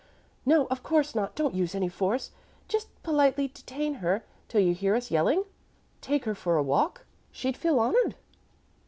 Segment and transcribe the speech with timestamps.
[0.47, 1.35] "No, of course not.
[1.35, 2.31] Don't use any force.
[2.67, 5.43] Just politely detain her till you hear us yelling
[6.01, 7.05] take her for a walk.
[7.31, 8.15] She'd feel honored."